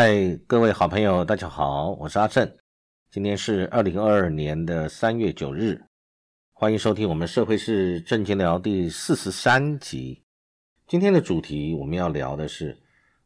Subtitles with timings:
[0.00, 0.14] 嗨，
[0.46, 2.48] 各位好朋友，大家好，我是阿正。
[3.10, 5.84] 今天是二零二二年的三月九日，
[6.52, 10.22] 欢迎收听我们社会是正经聊第四十三集。
[10.86, 12.80] 今天的主题我们要聊的是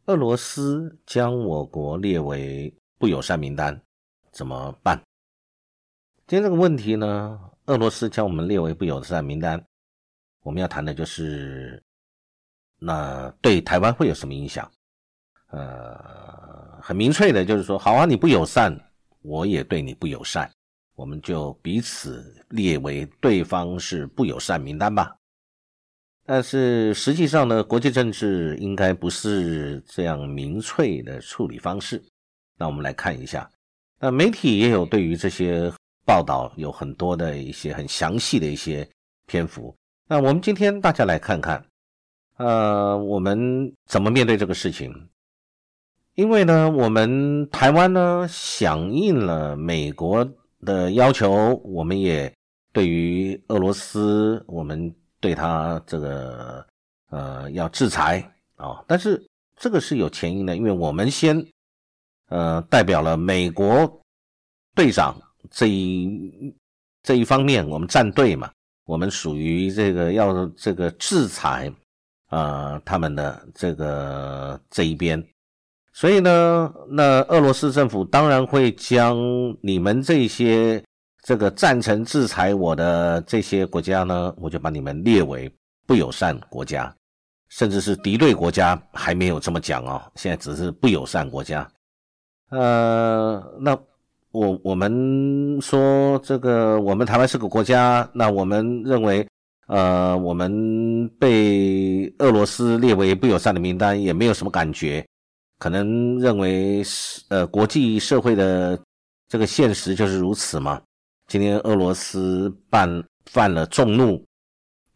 [0.06, 3.78] 俄罗斯将我国列为不友善名单，
[4.30, 4.98] 怎么办？
[6.26, 9.62] 今天这个问题呢，俄罗斯将我们列为不友善名单，
[10.40, 11.82] 我们要谈的就是
[12.78, 14.66] 那对台湾会有什么影响？
[15.48, 18.76] 呃，很明确的，就是说，好啊，你不友善，
[19.22, 20.50] 我也对你不友善，
[20.96, 25.14] 我们就彼此列为对方是不友善名单吧。
[26.24, 32.02] 但是实际上呢，国际政治应该不是这样明确的处理方式。
[32.58, 33.48] 那我们来看一下，
[33.98, 35.72] 那媒体也有对于这些
[36.04, 38.88] 报道有很多的一些很详细的一些
[39.26, 39.74] 篇幅。
[40.08, 41.64] 那我们今天大家来看看，
[42.36, 44.92] 呃，我们怎么面对这个事情。
[46.14, 50.28] 因为呢，我们台湾呢响应了美国
[50.60, 52.30] 的要求，我们也
[52.70, 56.66] 对于俄罗斯，我们对他这个
[57.08, 58.22] 呃要制裁
[58.56, 58.84] 啊。
[58.86, 61.42] 但是这个是有前因的，因为我们先
[62.28, 64.02] 呃代表了美国
[64.74, 65.16] 队长
[65.50, 66.54] 这一
[67.02, 68.50] 这一方面，我们站队嘛，
[68.84, 71.72] 我们属于这个要这个制裁
[72.28, 75.26] 啊他们的这个这一边。
[75.92, 79.16] 所以呢，那俄罗斯政府当然会将
[79.60, 80.82] 你们这些
[81.22, 85.52] 这个赞成制裁我的这些国家呢，我就把你们列为
[85.86, 86.92] 不友善国家，
[87.50, 91.68] 甚至是敌对国家，还没有这么讲哦，现在只是不友善国家。
[92.48, 93.78] 呃，那
[94.30, 99.26] 我我们说这个，我们台湾是个国家，那我们认为，
[99.66, 105.06] 呃，我们被俄罗斯列为不友善的名单，也没有什么感觉。
[105.62, 108.76] 可能认为是呃国际社会的
[109.28, 110.82] 这个现实就是如此嘛？
[111.28, 114.20] 今天俄罗斯犯犯了众怒，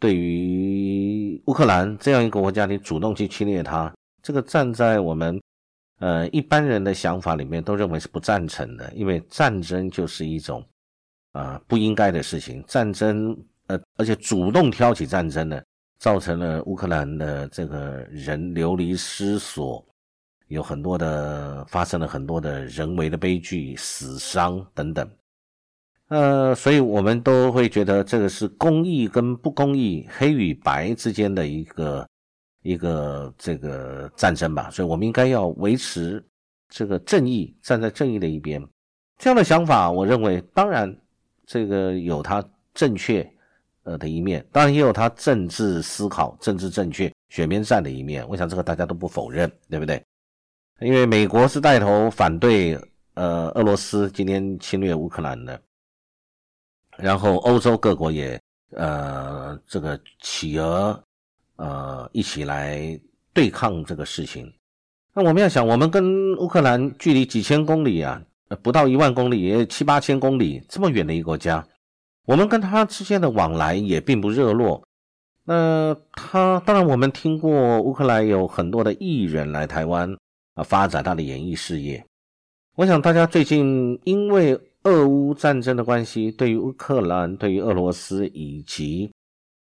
[0.01, 3.95] 对于乌克兰这样一个国家，你主动去侵略它，
[4.25, 5.41] 这个站在我们
[6.01, 10.67] 呃一般人的想法里面都认为是不赞成的，因为战争就是一种
[11.31, 13.39] 啊不应该的事情，战争
[13.69, 15.63] 呃而且主动挑起战争呢，
[16.01, 19.81] 造成了乌克兰的这个人流离失所。
[20.49, 25.11] 有很多的发生了很多的人为的悲剧、死伤等等，
[26.09, 32.09] 呃，所以我们都会觉得这个是公义跟不公义、黑与白之间的一个
[32.63, 34.71] 一个这个战争吧。
[34.71, 36.25] 所以，我们应该要维持
[36.69, 38.65] 这个正义，站在正义的一边。
[39.19, 40.97] 这样的想法，我认为当然
[41.45, 43.29] 这个有它正确
[43.83, 48.25] 呃的一面，当然也有它政治思考、政治正确、选边站的一面。
[48.29, 50.01] 我想这个大家都不否认，对不对？
[50.81, 52.79] 因为美国是带头反对
[53.15, 55.59] 呃俄罗斯今天侵略乌克兰的，
[56.99, 58.39] 然后欧洲各国也
[58.73, 61.03] 呃这个企鹅
[61.57, 63.01] 呃一起来
[63.33, 64.53] 对抗这个事情。
[65.15, 68.21] 那我们要想，我们跟乌克兰距离几千公里啊，
[68.63, 71.67] 不到一万公里，也七八千公里，这么远的一个国家，
[72.27, 74.87] 我们跟他之间的往来也并不热络。
[75.45, 80.15] 那他当然，我们听过乌克兰有很多的艺人来台湾。
[80.57, 82.03] 啊，发展他的演艺事业。
[82.77, 89.13] 我想大家最近因为俄乌战争的关系，对于乌克兰、对于俄罗斯以及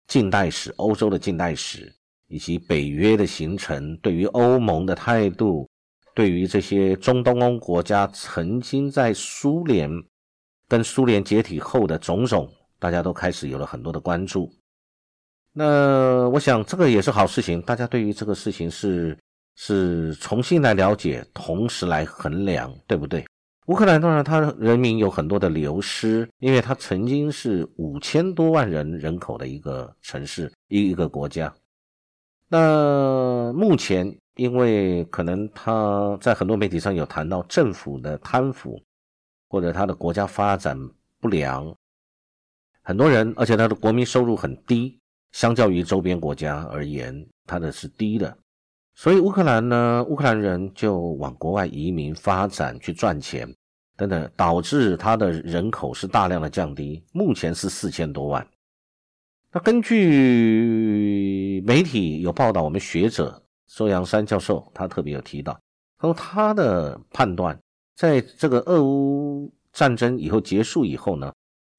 [0.06, 1.92] 近代史、欧洲的近代史，
[2.28, 5.68] 以及北约的形成，对于欧盟的态度，
[6.14, 9.90] 对于这些中东欧国家曾经在苏联
[10.68, 14.50] 跟苏联解体后的种种，大家都开始有了很多的关注。
[15.52, 19.14] 那我想这个也是好事情，大家对于这个事情是。
[19.60, 23.26] 是重新来了解，同时来衡量，对不对？
[23.66, 31.52] 乌克兰当然，它人民有很多的流失，因为它曾经是五千多万人人口的一个城市，一一个国家。
[32.46, 38.80] 那目前，因为可能他在很多媒体上有谈到政府的贪腐，
[39.48, 40.78] 或者他的国家发展
[41.20, 41.74] 不良，
[42.82, 44.96] 很多人，而且他的国民收入很低，
[45.32, 48.38] 相较于周边国家而言，他的是低的。
[48.98, 53.48] 所以乌克兰呢，乌克兰人就往国外移民发展去赚钱，
[53.96, 58.44] 等等，导致他的人口是大量的降低，目前是四千多万。
[59.52, 65.52] 那根据媒体有报道，我们学者周阳山教授他特别有提到，
[65.96, 67.56] 他说他的判断，
[67.94, 71.32] 在这个俄乌战争以后结束以后呢，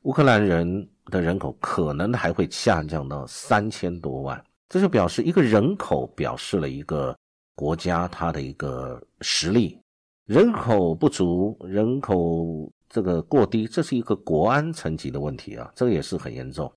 [0.04, 4.42] 乌克兰人的人口可能还会下降到三千多万。
[4.70, 7.16] 这就表示一个人口表示了一个
[7.56, 9.78] 国家它的一个实力，
[10.26, 16.72] 人口不足，人口这个过低，这是一个国安层级的问题啊，这个也是很严重。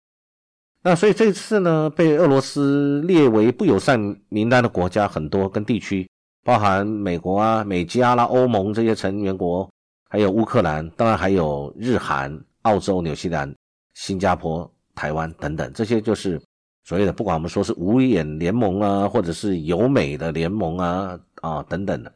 [0.82, 4.00] 那所以这次呢，被俄罗斯列为不友善
[4.30, 6.08] 名单的国家很多，跟地区
[6.42, 9.70] 包含美国啊、美加啦、欧盟这些成员国，
[10.08, 13.54] 还有乌克兰，当然还有日韩、澳洲、纽西兰、
[13.94, 16.42] 新加坡、台湾等等，这些就是
[16.84, 22.12] 所以呢不管我们说是五眼联盟啊，或者是友美的联盟啊啊等等的。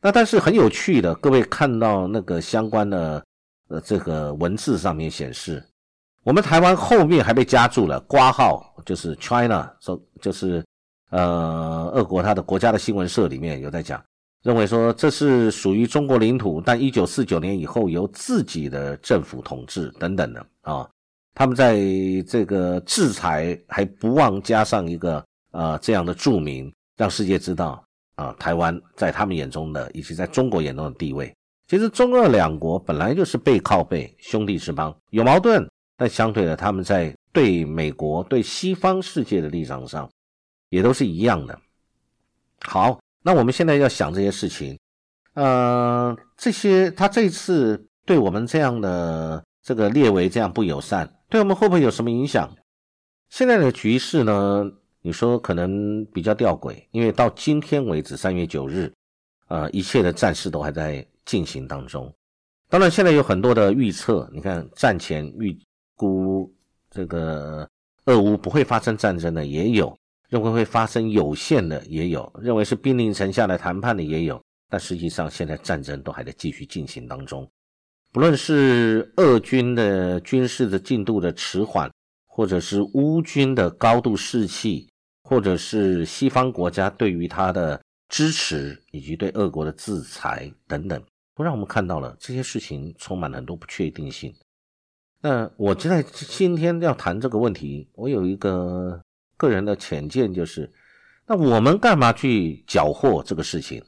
[0.00, 3.24] 那但是很有趣的，各位看到那个相关的
[3.68, 5.62] 呃这个文字上面显示。
[6.24, 10.62] 我们台湾后面还被加注了挂号，就是 China，说就是
[11.10, 14.02] 呃，俄国它的国家的新闻社里面有在讲，
[14.42, 20.86] 认为说这是属于中国领土，但一九四九年以后由自己的政府统治等等的啊，
[21.38, 21.78] 他们在
[22.26, 27.80] 这个制裁还不忘加上一个呃这样的注明，让世界知道
[28.16, 31.32] 啊，台湾在他们眼中的以及在中国眼中的地位。
[31.68, 35.64] 其实中俄两国本来就是背靠背，兄弟之邦，有矛盾。
[35.96, 40.10] 但相对的，他们在对美国、对西方世界的立场上，
[40.70, 41.56] 也都是一样的。
[42.62, 44.76] 好，那我们现在要想这些事情，
[45.34, 52.54] 呃，这些他这次对我们这样的这个列为这样不友善，对我们会不会有什么影响？
[53.28, 54.70] 现在的局势呢？
[55.00, 58.92] 你说可能比较吊诡，因为到今天为止，三月九日，
[59.46, 62.12] 呃，一切的战事都还在进行当中。
[62.68, 65.58] 当然，现在有很多的预测，你看战前预。
[66.00, 66.48] 估
[66.90, 67.68] 这个
[68.04, 69.98] 俄乌不会发生战争的也有，
[70.28, 74.40] 认为会发生有限的也有，认为是兵临城下来谈判的也有，
[74.70, 77.44] 但实际上现在战争都还在继续进行当中。
[78.18, 81.88] 不论是俄军的军事的进度的迟缓，
[82.26, 84.90] 或者是乌军的高度士气，
[85.22, 91.00] 或者是西方国家对于他的支持以及对俄国的制裁等等，
[91.36, 94.34] 都让我们看到了这些事情充满了很多不确定性。
[95.22, 99.00] 那我现在今天要谈这个问题，我有一个
[99.36, 100.68] 个人的浅见，就是
[101.24, 103.80] 那我们干嘛去缴获这个事情？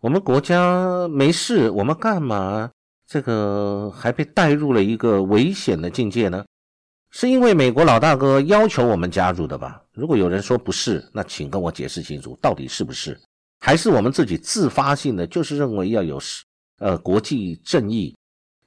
[0.00, 2.70] 我们国家没事，我们干嘛
[3.08, 6.44] 这个还被带入了一个危险的境界呢？
[7.10, 9.82] 是因为美国老大哥要求我们加入的吧？
[9.94, 13.18] 如果有人说不是，那请跟我解释清楚，到底是不是？
[13.60, 16.20] 还是我们自己自发性的，就是认为要有
[16.80, 18.14] 呃国际正义？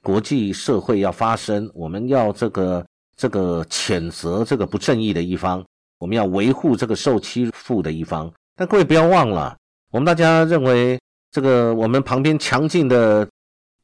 [0.02, 2.84] 国际社会要发声，我们要这个
[3.16, 5.64] 这个谴责这个不正义的一方，
[6.00, 8.28] 我们要维护这个受欺负的一方。
[8.56, 9.56] 但各位不要忘了，
[9.92, 10.98] 我们大家认为
[11.30, 13.26] 这个我们旁边强劲的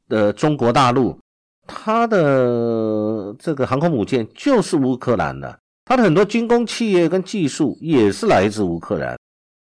[0.09, 1.17] 的中国大陆，
[1.65, 9.17] 它的这个航空母舰就是乌克兰的，它的很多军工企业跟技术也是来自乌克兰，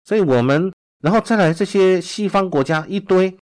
[0.05, 0.71] 所以我们
[1.01, 3.35] 然后再来这些西方国家一堆。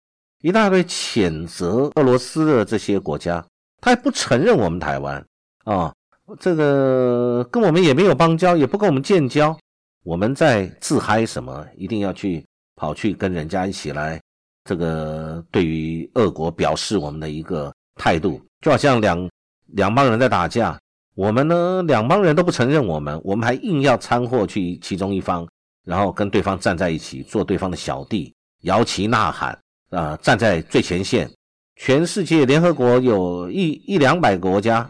[0.42, 3.44] 一大堆谴责俄罗斯的这些国家，
[3.78, 5.22] 他还不承认我们台湾
[5.64, 5.92] 啊，
[6.38, 9.54] 这个跟我们也没有邦交，也不跟我们建交，
[10.02, 11.66] 我们在自嗨什么？
[11.76, 12.42] 一定要去
[12.74, 14.18] 跑去跟人家一起来，
[14.64, 19.30] 这个对于俄国表示我们的一个态度，就好像两
[19.66, 20.78] 两帮人在打架，
[21.14, 25.48] 我们呢两帮人都不承认我们，我们还硬要掺和去其中一方，
[25.84, 29.58] 然后跟对方站在一起，做对方的小弟，摇旗呐喊。
[29.90, 31.28] 啊，站在最前线，
[31.74, 34.88] 全世界联合国有一一两百个国家，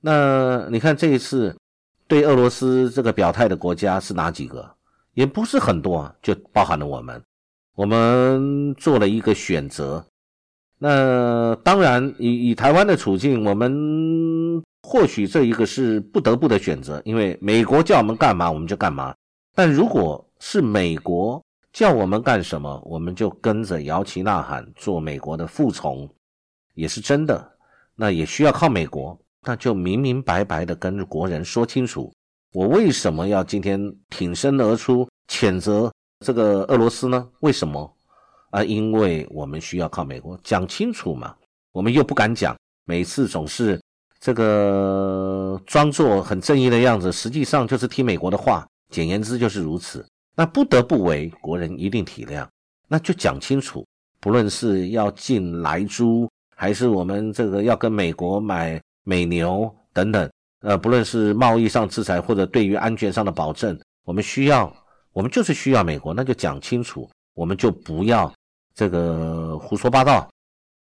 [0.00, 1.56] 那你看这一次
[2.08, 4.68] 对俄罗斯这个表态的国家是哪几个？
[5.14, 7.22] 也不是很多，就包含了我们，
[7.74, 10.04] 我们做了一个选择。
[10.78, 19.14] 那当然，以以台湾的处境，我们或许这一个是不得不的选择，因为美国叫我们干嘛，我们就干嘛。
[19.54, 21.40] 但如果是美国，
[21.72, 26.08] 叫我们干什么，我们就跟着摇旗呐喊，做美国的副从，
[26.74, 27.52] 也是真的。
[27.94, 32.12] 那也需要靠美国，那就明明白白的跟国人说清楚，
[32.52, 35.91] 我为什么要今天挺身而出谴责
[36.22, 37.28] 这个俄罗斯呢？
[37.40, 37.92] 为什么？
[38.50, 41.34] 啊，因为我们需要靠美国讲清楚嘛。
[41.72, 43.80] 我们又不敢讲，每次总是
[44.20, 48.66] 这个装作很正义的样子，实际上就是听美国的话。
[48.90, 50.06] 简言之，就是如此。
[50.36, 52.46] 那不得不为国人一定体谅，
[52.88, 53.86] 那就讲清楚，
[54.20, 64.70] 不论是要进来猪，还是我们这个要跟美国买美牛等等，呃，不论是贸易上制裁或者对于安全上的保证，我们需要，
[65.12, 68.32] 我们就是需要美国，那就讲清楚，我们就不要
[68.74, 70.28] 这个胡说八道，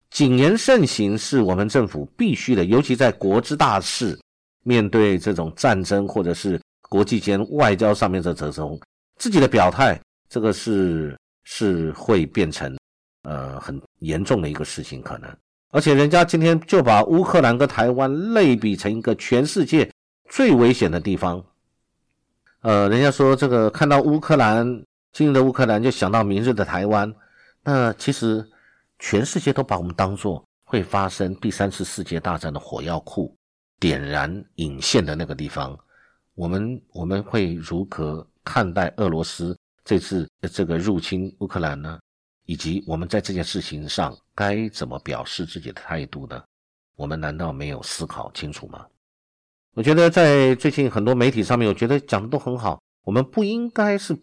[0.10, 4.19] 谨言慎行是我们政府必须的，尤其在国之大事，
[4.63, 8.79] 面对这种战争或者是国际间外交上面的这种。
[9.19, 12.77] 自己的表态，这个是是会变成
[13.24, 15.27] 呃很严重的一个事情，可能。
[15.72, 19.91] 而且人家今天就把乌克兰跟台湾类比成一个全世界
[20.29, 21.43] 最危险的地方。
[22.61, 24.65] 呃，人家说这个看到乌克兰，
[25.13, 27.13] 今日的乌克兰就想到明日的台湾。
[27.63, 28.45] 那其实
[28.99, 33.35] 全世界都把我们当做会发生第三次世界大战的火药库，
[33.79, 35.77] 点燃引线的那个地方。
[36.33, 41.99] 我们我们会如何看待俄罗斯这次这个入侵乌克兰呢？
[42.45, 46.41] 以及我们在这件事情上该怎么表示自己的态度呢？
[46.95, 48.85] 我们难道没有思考清楚吗？
[49.77, 52.81] 我觉得在最近很多媒体上面，我觉得讲的都很好。
[53.05, 54.17] 我们不应该是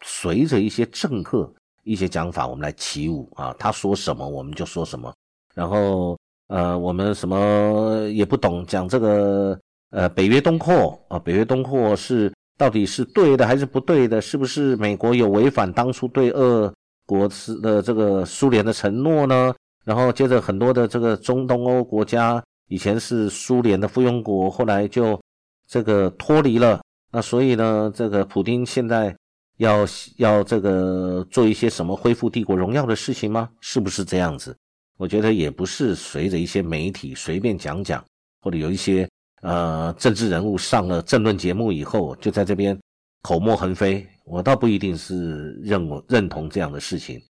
[0.00, 3.54] 随着一些政客一些讲法，我们来起舞啊。
[3.58, 5.14] 他说什么我们就说什么，
[5.54, 6.18] 然后
[6.48, 14.22] 呃，我们什么也不懂，讲这个呃北约东扩啊，北约东扩是到底是对的还是不对的？
[14.22, 16.72] 是不是美国有违反当初对俄？
[17.04, 25.20] 国是的这个苏联的承诺呢，然后接着很多的这个中东欧国家以前是苏联的附庸国，后来就
[25.66, 26.80] 这个脱离了。
[27.10, 29.16] 那所以呢，这个普京现在
[29.58, 33.48] 要要这个做一些什么恢复帝国荣耀的事情吗？
[33.60, 34.56] 是不是这样子？
[34.96, 38.04] 我觉得也不是随着一些媒体随便讲讲，
[38.40, 39.08] 或者有一些
[39.42, 42.78] 呃政治人物上了政论节目以后就在这边
[43.22, 44.06] 口沫横飞。
[44.24, 47.20] 我倒不一定是认我认同这样的事情。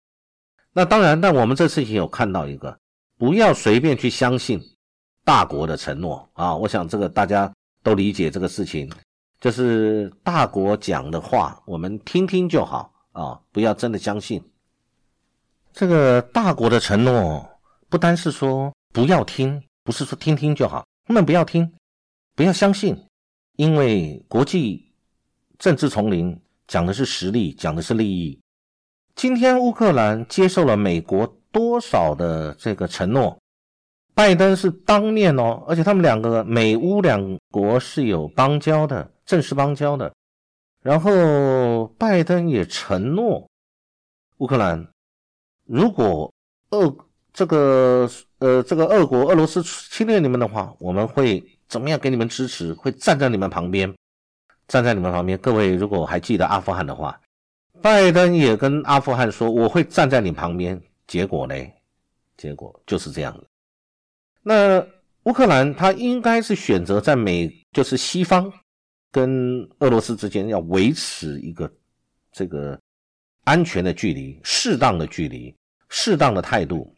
[0.73, 2.79] 那当然，但我们这事情有看到一个，
[3.19, 4.61] 不要随便去相信
[5.25, 6.55] 大国的承诺啊！
[6.55, 7.53] 我想这个大家
[7.83, 8.91] 都理解这个事情，
[9.41, 14.43] 就是大国讲的话，我们听听就好啊，不要真的相信。
[15.73, 17.49] 这个大国的承诺，
[17.89, 21.73] 不单是说不要听，不是说听听就好，根本不要听，
[22.37, 22.97] 不要相信，
[23.57, 24.93] 因为国际
[25.59, 26.39] 政治丛林。
[26.67, 28.41] 讲的是实力，讲的是利益。
[29.15, 33.39] 今天乌克兰接受了美国多少的这个承诺？
[34.15, 40.13] 拜登是当面哦，而且他们两个美乌两国是有邦交的，正式邦交的。
[40.83, 43.49] 然后拜登也承诺
[44.39, 44.87] 乌克兰，
[45.67, 46.33] 如果
[46.71, 46.97] 俄
[47.33, 52.73] 这个呃这个俄国俄罗斯侵略你们的话，我们会怎么样给你们支持？
[52.75, 53.93] 会站在你们旁边。
[54.67, 57.21] 站在你们旁边，各位如果还记得阿富汗的话，
[57.83, 60.81] 拜登也跟阿富汗说我会站在你旁边。
[61.07, 61.55] 结果呢？
[62.37, 63.45] 结果就是这样的。
[64.47, 64.87] 那
[65.25, 68.53] 乌克兰他应该是选择在美，就是西方
[69.11, 71.69] 跟俄罗斯之间要维持一个
[72.31, 72.79] 这个
[73.45, 75.55] 安全的距离、适当的距离、
[75.89, 76.95] 适当的态度，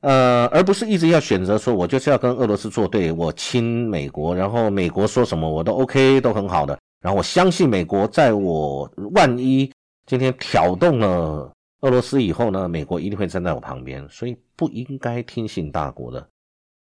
[0.00, 6.78] 呃，而不是一直要选择说我就是要跟俄罗斯作对，我亲美国，然后美国说什么我都 OK，都很好的。
[7.02, 9.70] 然后我相信美国，在我万一
[10.06, 16.26] 今天挑动了俄罗斯以后呢，美国一定会站在我旁边，所以不应该听信大国的。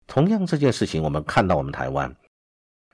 [0.06, 2.14] 同样这件事情，我们看到我们台湾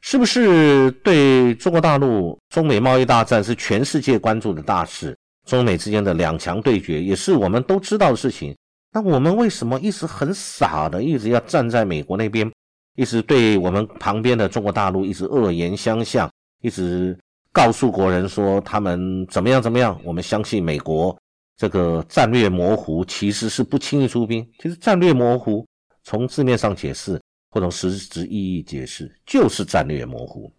[0.00, 5.16] 是不是对中国大陆中美贸易大战是全世界关注的大事？
[5.46, 8.56] 中美之间的两强对决也是我们都知道的事情。
[8.92, 12.50] 那我们为什么一直很傻的，一直要站在美国那边，
[12.94, 16.30] 一直对我们旁边的中国大陆一直恶言相向？
[16.62, 17.18] 一直
[17.52, 21.16] 告诉国人说他们怎么样怎么样，我们相信美国
[21.56, 24.48] 这个战略模糊其实是不轻易出兵。
[24.60, 25.66] 其实战略模糊
[26.04, 30.52] 从字面上解释或从实质意义解释就是战略模糊，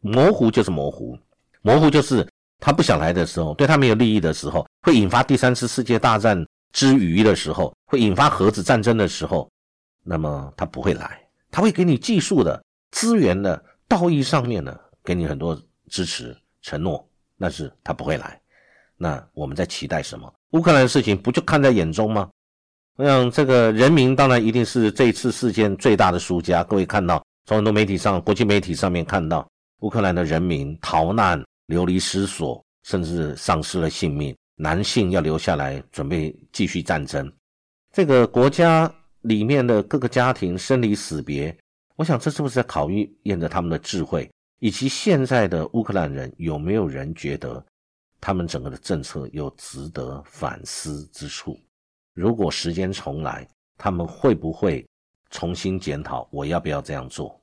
[0.00, 1.18] 模糊就是模糊，
[1.62, 2.26] 模糊就是
[2.58, 9.50] 他不想来的时候，对他没有利益的时候，会引发第三次世界大战之余的时候，会引发核子战争的时候，
[10.04, 14.78] 那么他不会来，他会给你技术的资源的道义上面的。
[15.04, 18.38] 给你很多支持承诺，但是他不会来。
[18.94, 20.30] 那我们在期待什么？
[20.50, 22.28] 乌克兰的事情不就看在眼中吗？
[22.98, 26.64] 我想这个人民当然一定是这次事件最大的输家。
[26.64, 29.48] 各位看到，从很多媒体上、国际媒体上面看到，
[29.82, 34.34] 乌克兰的人民逃难、流离失所，甚至丧失了性命。
[34.56, 37.32] 男性要留下来准备继续战争。
[37.94, 41.56] 这个国家里面的各个家庭生离死别，
[41.94, 42.90] 我想这是不是在考
[43.22, 44.28] 验着他们的智慧？
[44.58, 47.64] 以及现在的乌克兰人有没有人觉得
[48.20, 51.56] 他们整个的政策有值得反思之处？
[52.18, 53.46] 如果时间重来，
[53.76, 54.84] 他们会不会
[55.30, 57.40] 重新检讨我要不要这样做？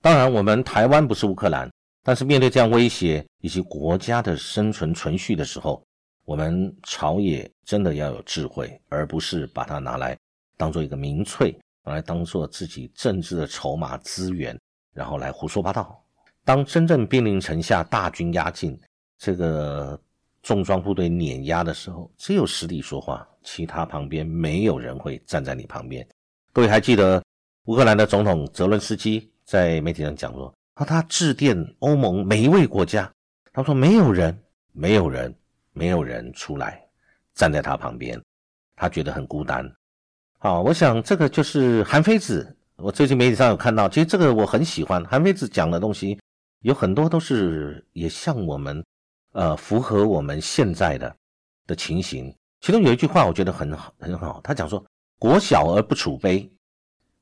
[0.00, 1.68] 当然，我们台湾不是乌克兰，
[2.04, 5.84] 但是面对这样威胁以及国家的生存存续的时候，
[6.24, 10.16] 我们朝野真的要有智慧，而不是把它拿来
[10.56, 11.52] 当做一个民粹，
[11.84, 14.56] 拿来当做自己政治的筹码资源，
[14.94, 16.00] 然后来胡说八道。
[16.44, 18.80] 当真正兵临城下，大军压境，
[19.18, 20.00] 这个
[20.42, 26.06] 重装部队碾压的时候，只有实力说话，其他旁边没有人会站在你旁边。
[26.52, 27.22] 各位还记得
[27.66, 33.10] 乌克兰的总统泽伦斯基在媒体上讲说，啊，他致电欧盟每一位国家，
[33.52, 34.36] 他说没有人，
[34.72, 35.32] 没有人，
[35.72, 36.82] 没有人出来
[37.34, 38.20] 站在他旁边，
[38.74, 39.64] 他觉得很孤单。
[40.38, 42.56] 好，我想这个就是韩非子。
[42.76, 46.18] 我最近媒体上有看到，其实这个我很喜欢韩非子讲的东西，
[46.62, 48.84] 有很多都是也像我们。
[49.32, 51.16] 呃，符合我们现在的
[51.66, 52.34] 的情形。
[52.60, 54.40] 其中有一句话，我觉得很好，很好。
[54.44, 54.84] 他讲说
[55.18, 56.48] ：“国小而不储卑，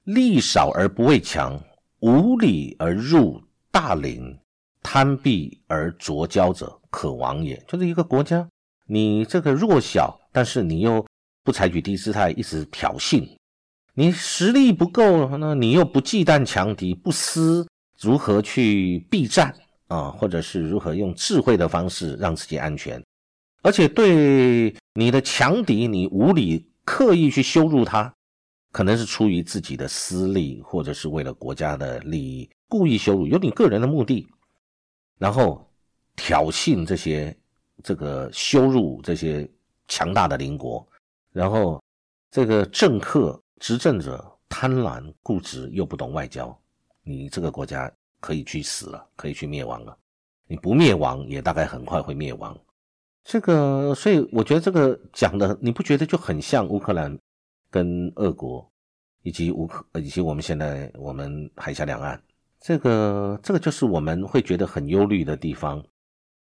[0.04, 1.58] 力少而不畏强，
[2.00, 3.40] 无礼而入
[3.70, 4.38] 大陵，
[4.82, 8.46] 贪鄙而浊交者，可亡也。”就是一个国家，
[8.86, 11.06] 你这个弱小，但是你又
[11.42, 13.26] 不采取低姿态，一直挑衅；
[13.94, 17.66] 你实力不够，那你又不忌惮强敌，不思
[17.98, 19.54] 如何去避战。
[19.90, 23.04] 啊，或者是如何用智慧的方式让自己安全，
[23.60, 28.14] 而且对你的强敌，你无理刻意去羞辱他，
[28.70, 34.28] 可能是出于自己的私利，或者是为了国家的利益，故意羞辱，有你个人的目的，
[35.18, 35.68] 然后
[36.14, 37.36] 挑衅这些，
[37.82, 39.48] 这个羞辱这些
[39.88, 40.86] 强大的邻国，
[41.32, 41.82] 然后
[42.30, 46.56] 这个政客执政者贪婪固执又不懂外交，
[47.02, 47.92] 你这个国家。
[48.20, 49.96] 可以去死了，可以去灭亡了。
[50.46, 52.56] 你不灭亡，也大概很快会灭亡。
[53.24, 57.16] 这个，所以我觉得这个讲的，你不觉得就很像乌克兰
[57.70, 58.68] 跟俄国，
[59.22, 62.20] 以及乌克以及我们现在我们海峡两岸，
[62.60, 65.84] 这个这个就是我们会觉得很忧虑的地方。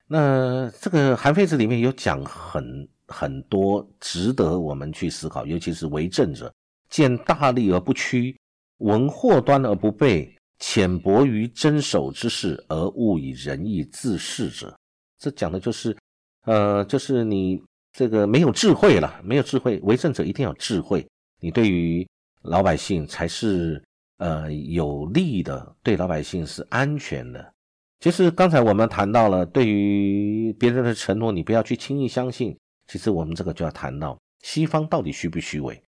[0.07, 6.51] 那这个韩非子里面有讲很很多值得我们去思考，尤其是为政者，
[6.89, 8.39] 见大利而不屈，
[8.77, 10.35] 闻祸端而不备。
[10.61, 14.77] 浅薄于真守之事而误以仁义自恃者，
[15.17, 15.97] 这讲的就是，
[16.45, 17.59] 呃，就是你
[17.91, 21.05] 这个没有智慧了，没有智慧，为政者一定要智慧，
[21.39, 22.07] 你对于
[22.43, 23.83] 老百姓才是
[24.17, 27.51] 呃有利的，对老百姓是安全的。
[27.99, 32.55] 其实刚才我们谈到了，对于别人的承诺，你不要去轻易相信。
[32.87, 35.81] 其实我们这个就要谈到西方到底虚不虚伪。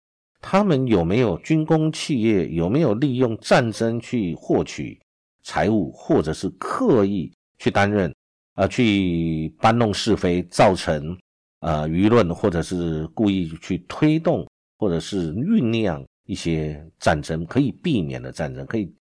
[0.41, 2.49] 他们有没有军工企业？
[2.49, 4.99] 有没有利用战争去获取
[5.43, 8.15] 财物，或者是刻意去担任
[8.55, 11.17] 啊，去搬弄是非，造成
[11.61, 14.47] 呃舆论，或者是故意去推动，
[14.79, 18.65] 或者是酝酿一些战争可以避免的战争？
[18.67, 18.93] 可以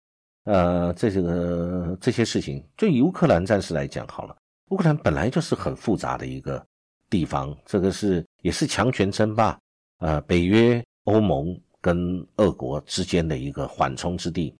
[0.44, 4.36] 呃，这个这些事情，就以乌克兰战事来讲好了。
[4.70, 6.64] 乌克兰本来就是很复杂的一个
[7.08, 9.58] 地方，这个是也是强权争霸
[9.98, 10.84] 啊，北约。
[11.08, 14.54] 欧盟跟俄国之间的一个缓冲之地，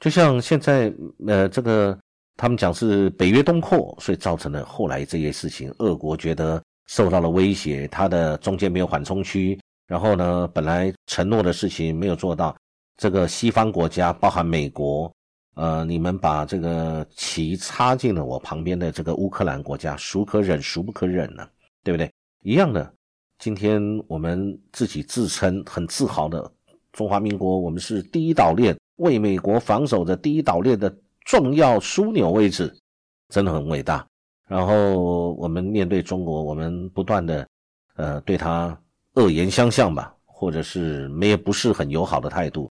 [0.00, 0.92] 就像现在，
[1.26, 1.96] 呃，这个
[2.36, 5.72] 他们讲是北约东扩，所以造成了后来这些事情。
[5.78, 12.56] 俄国觉得受到了威胁，它的中间没有缓冲区，然后呢，本来承诺的事情没有做到。
[12.96, 15.12] 这个西方国家，包含美国，
[15.54, 21.46] 呃，你们把这个旗插进了我旁边的这个乌克兰国家，孰可忍，孰不可忍呢？
[21.84, 22.10] 对不对？
[22.42, 22.92] 一样的。
[23.38, 26.50] 今天我们自己自称很自豪的
[26.92, 30.94] 中华民国，我们是第一岛链，为美国防守的第一岛链的
[31.24, 32.74] 重要枢纽位置，
[33.28, 34.06] 真的很伟大。
[34.48, 37.46] 然后我们面对中国，我们不断的
[37.96, 38.76] 呃对他
[39.14, 42.70] 恶言相向吧，或者是没有不是很友好的态度。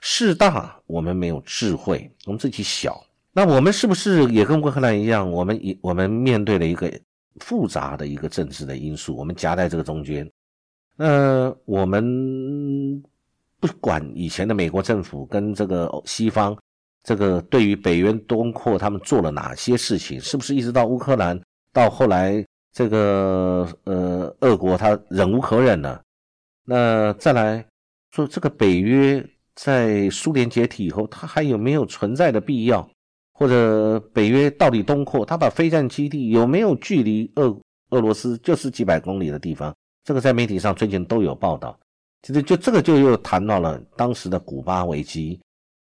[0.00, 3.00] 事大我们没有智慧，我们自己小，
[3.32, 5.30] 那我们是不是也跟乌克兰一样？
[5.30, 6.90] 我们一我们面对了一个。
[7.38, 10.28] 复杂的一个政治的因素，我们夹在这个中间。
[10.96, 13.02] 那我们
[13.58, 16.56] 不管以前的美国政府跟这个西方，
[17.02, 21.40] 这个对于北约东扩他们做了哪些事情，是不是一直到乌克兰，
[21.72, 26.02] 到后来这个呃俄国他忍无可忍了？
[26.64, 27.64] 那再来
[28.10, 32.88] 说这个北约在苏联解体以后，它还有没有存在的必要？
[33.40, 39.74] 或者北约到底东扩，他把飞弹基地有没有距离俄俄罗斯就是几百公里的地方？
[40.04, 41.74] 这个在媒体上最近都有报道。
[42.20, 45.40] 其实就这个就又谈到了当时的古巴危机。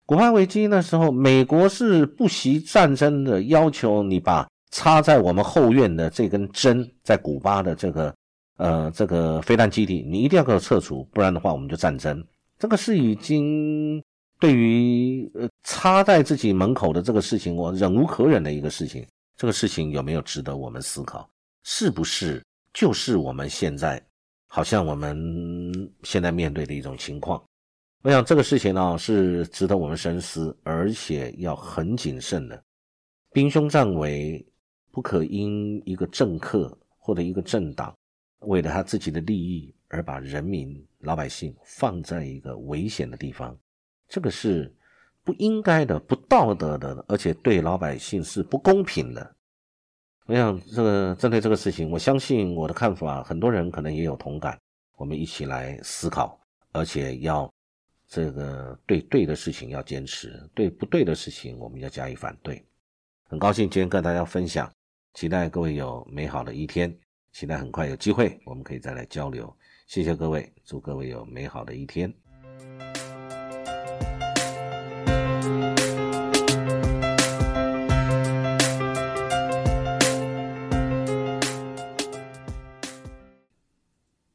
[0.05, 8.13] 古巴危机那时候，美国是不惜战争的要求你把插在我们后院的这根针，在古巴的这个
[8.57, 12.21] 呃这个飞弹基地，你一定要给我撤除，不然的话我们就战争。
[12.59, 14.03] 这个是已经。
[14.39, 21.27] 对于呃插在自己门口的这个事情，我忍无可忍的一个事情，这个事情有没有值得我们思考？
[21.63, 24.01] 是不是就是我们现在
[24.47, 27.43] 好像我们现在面对的一种情况？
[28.03, 32.63] 我想这个事情呢是值得我们深思，而且要很谨慎的。
[33.33, 34.45] 兵凶战危，
[34.91, 37.93] 不可因一个政客或者一个政党
[38.41, 43.57] 为了他自己的利益而把人民老百姓放在一个危险的地方，
[44.07, 44.73] 这个是
[45.23, 49.35] 不应该的、不道德的，而且对老百姓是不公平的。
[50.25, 54.59] 我想，这个针对这个事情，我相信我的看法，很多人可能也有同感。
[54.97, 56.39] 我们一起来思考，
[56.71, 57.49] 而且要
[58.07, 62.65] 这个对对的事情要坚持，对不对的事情我们要加以反对。
[63.25, 64.71] 很高兴今天跟大家分享，
[65.13, 66.93] 期待各位有美好的一天，
[67.31, 69.55] 期待很快有机会我们可以再来交流。
[69.85, 72.13] 谢谢各位，祝各位有美好的一天。